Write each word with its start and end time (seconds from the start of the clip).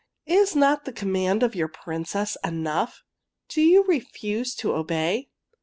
Is 0.25 0.55
not 0.55 0.85
the 0.85 0.91
conimand 0.93 1.43
of 1.43 1.53
your 1.53 1.67
Princess 1.67 2.35
enough? 2.43 3.03
Do 3.49 3.61
you 3.61 3.83
refuse 3.83 4.55
to 4.55 4.73
obey? 4.73 5.29